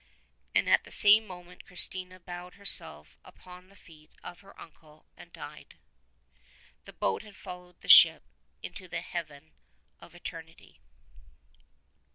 And 0.55 0.67
at 0.67 0.83
the 0.83 0.89
same 0.89 1.27
moment 1.27 1.63
Kristina 1.67 2.19
bowed 2.19 2.55
herself 2.55 3.19
upon 3.23 3.69
the 3.69 3.75
feet 3.75 4.09
of 4.23 4.39
her 4.39 4.59
uncle 4.59 5.05
and 5.15 5.31
died. 5.31 5.77
The 6.85 6.93
boat 6.93 7.21
had 7.21 7.35
followed 7.35 7.81
the 7.81 7.87
ship 7.87 8.23
into 8.63 8.87
the 8.87 9.01
Haven 9.01 9.51
of 9.99 10.15
Eternity. 10.15 10.79